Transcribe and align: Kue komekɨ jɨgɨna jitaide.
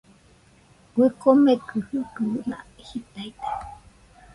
Kue 0.91 1.07
komekɨ 1.21 1.75
jɨgɨna 1.89 2.57
jitaide. 2.85 3.47